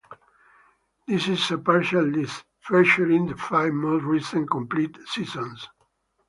This 1.05 1.27
is 1.27 1.51
a 1.51 1.59
partial 1.59 2.01
list, 2.03 2.43
featuring 2.61 3.27
the 3.27 3.37
five 3.37 3.71
most 3.71 4.01
recent 4.03 4.49
completed 4.49 5.07
seasons. 5.07 5.69